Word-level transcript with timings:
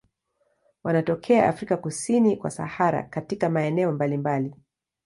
Wanatokea 0.83 1.49
Afrika 1.49 1.77
kusini 1.77 2.37
kwa 2.37 2.51
Sahara 2.51 3.03
katika 3.03 3.49
maeneo 3.49 3.91
mbalimbali. 3.91 4.53